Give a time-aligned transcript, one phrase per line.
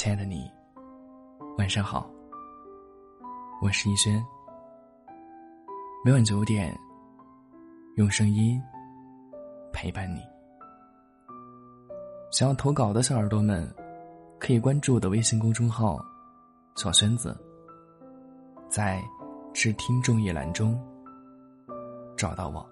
[0.00, 0.50] 亲爱的你，
[1.58, 2.10] 晚上好。
[3.60, 4.24] 我是逸轩。
[6.02, 6.74] 每晚九点，
[7.96, 8.58] 用声音
[9.74, 10.22] 陪伴你。
[12.32, 13.70] 想要投稿的小耳朵们，
[14.38, 16.02] 可以关注我的微信公众号
[16.76, 17.36] “小轩子”，
[18.70, 19.02] 在
[19.52, 20.82] “致听众”一栏中
[22.16, 22.66] 找到我。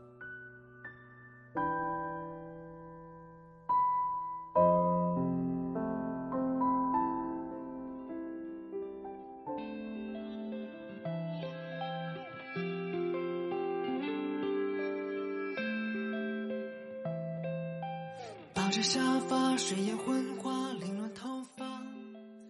[18.59, 21.65] 抱着沙发，睡眼昏花，凌乱头发。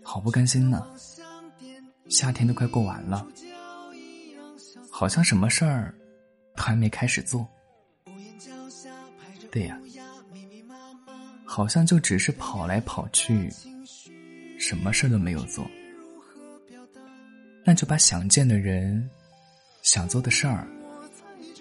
[0.02, 0.86] 好不甘心呢，
[2.08, 3.26] 夏天都快过完了，
[4.90, 5.94] 好像什么事儿
[6.56, 7.46] 都还没开始做。
[9.52, 9.78] 对呀，
[11.44, 13.50] 好像就只是跑来跑去，
[14.58, 15.70] 什么事儿都没有做。
[17.66, 19.10] 那就把想见的人、
[19.82, 20.66] 想做的事儿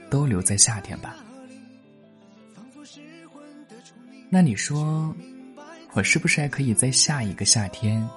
[0.10, 1.18] 都留在夏天吧。
[4.30, 5.16] 那你说，
[5.94, 8.08] 我是不是还可以在下一个夏天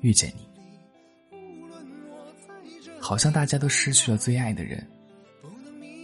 [0.00, 1.38] 遇见你？
[3.00, 4.84] 好像大家都失去了最爱的人，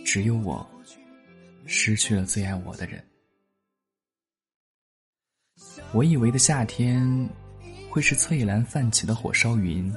[0.04, 0.68] 只有我
[1.66, 3.02] 失去了最爱我的人。
[5.92, 7.28] 我以为的夏天，
[7.90, 9.92] 会是翠蓝泛起的火烧云，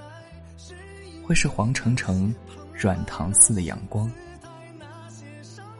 [1.24, 2.34] 会是黄澄澄、
[2.74, 4.12] 软糖似的阳光，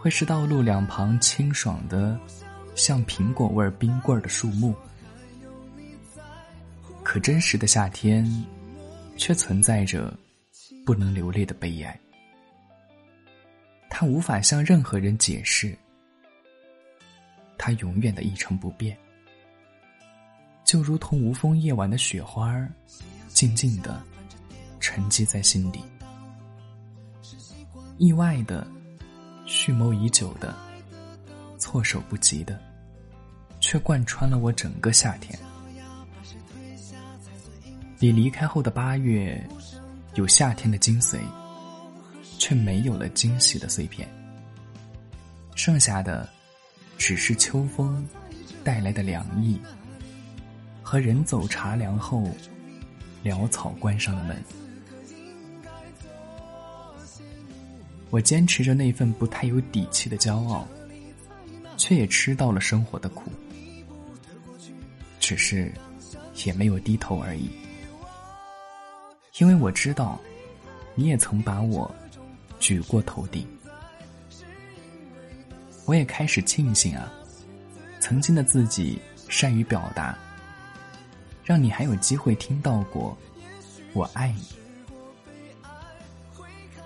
[0.04, 2.20] 会是道路两旁清爽的。
[2.76, 4.76] 像苹果味冰棍的树木，
[7.04, 8.30] 可真实的夏天，
[9.16, 10.14] 却存在着
[10.86, 11.98] 不能流泪的悲哀。
[13.90, 15.74] 他无法向任何人解释，
[17.58, 18.98] 他永远的一成不变，
[20.66, 22.54] 就如同无风夜晚的雪花
[23.30, 24.04] 静静的
[24.82, 25.80] 沉积在心底，
[27.98, 28.68] 意外的，
[29.56, 30.52] 蓄谋已久的。
[31.60, 32.60] 措手不及的，
[33.60, 35.38] 却贯穿了我整个夏天。
[38.00, 39.42] 你离开后的八月，
[40.16, 41.20] 有夏天的精髓，
[42.40, 44.10] 却没有了惊喜的碎片。
[45.54, 46.28] 剩下的，
[46.98, 48.06] 只是秋风
[48.64, 49.62] 带来的凉意，
[50.82, 52.28] 和人走茶凉后，
[53.24, 54.44] 潦草关上的门。
[58.14, 60.68] 我坚持着那份不太有底气的骄傲。
[61.76, 63.32] 却也吃到了生活的苦，
[65.20, 65.74] 只是
[66.46, 67.50] 也没有低头而已。
[69.40, 70.22] 因为我知道，
[70.94, 71.92] 你也曾把我
[72.60, 73.46] 举过头顶。
[75.86, 77.12] 我也开始庆幸啊，
[78.00, 80.16] 曾经的自己善于表达，
[81.44, 83.18] 让你还有机会听到过
[83.94, 84.44] “我爱你”。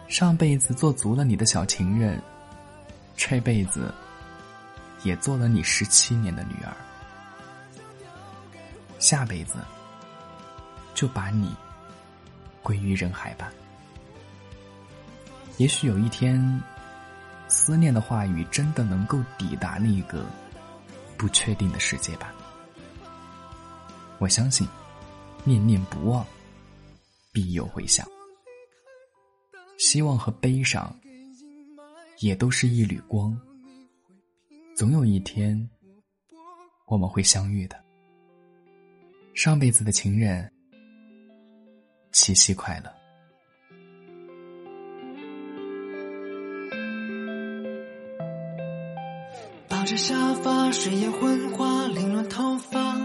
[0.08, 2.22] 上辈子做足了你的小情人，
[3.16, 3.94] 这辈子。
[5.04, 6.76] 也做了你十七年的女儿，
[8.98, 9.60] 下辈子
[10.96, 11.56] 就把你
[12.64, 13.54] 归于人海吧。
[15.58, 16.62] 也许有一天，
[17.48, 20.26] 思念的话语真的能够抵达那个
[21.16, 22.34] 不确定的世界吧。
[24.18, 24.68] 我相信，
[25.44, 26.26] 念念不忘，
[27.32, 28.06] 必有回响。
[29.90, 30.94] 希望和悲伤，
[32.20, 33.34] 也都是一缕光。
[34.76, 35.70] 总有一天，
[36.88, 37.82] 我们会相遇的。
[39.34, 40.52] 上辈子的情人，
[42.12, 42.92] 七夕快乐。
[49.70, 52.98] 抱着沙发，睡眼昏花，凌乱头发，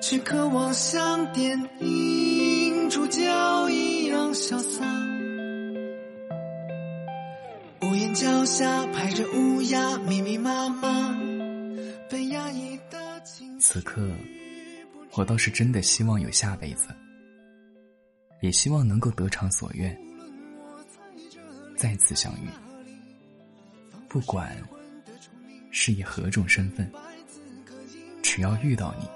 [0.00, 5.07] 却渴望像电影主角一样潇洒。
[8.48, 11.14] 下排着乌鸦，密密麻麻。
[12.08, 13.20] 被压抑的
[13.60, 14.10] 此刻，
[15.12, 16.88] 我倒是真的希望有下辈子，
[18.40, 19.94] 也希望能够得偿所愿，
[21.76, 22.48] 再次相遇。
[24.08, 24.56] 不管
[25.70, 26.90] 是以何种身份，
[28.22, 29.06] 只要遇到你，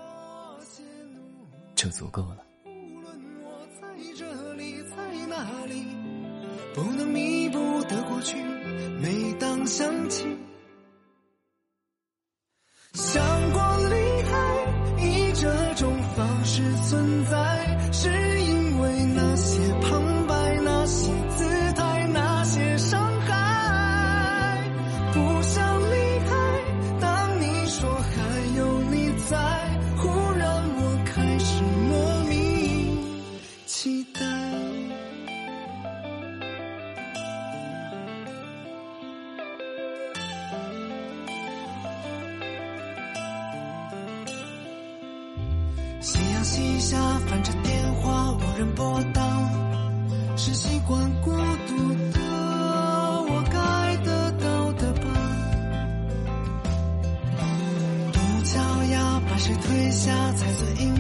[1.75, 2.45] 就足够了。
[6.75, 8.37] 不能弥补的过去
[9.01, 10.27] 每当想起。
[12.95, 13.23] 想
[13.53, 17.52] 过离开以这种方式存在。
[46.03, 49.23] 夕阳西下，翻着电话无人拨打，
[50.37, 52.21] 是习惯孤独的
[53.29, 55.07] 我该得到的吧。
[58.13, 58.59] 独角
[58.93, 60.92] 呀，把谁推下才算赢？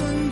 [0.00, 0.29] sun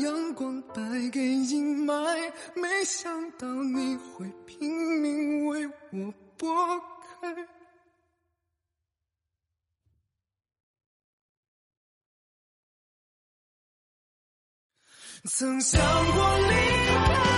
[0.00, 6.48] 阳光败给阴霾没想到你会拼命为我拨
[7.20, 7.62] 开。
[15.24, 15.80] 曾想
[16.12, 16.54] 过离
[16.86, 17.31] 开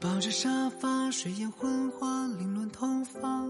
[0.00, 3.44] 抱着沙发睡眼昏花凌乱头发。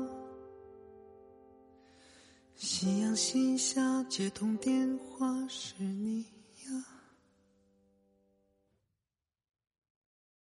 [2.55, 6.38] 夕阳西下接通电话是你。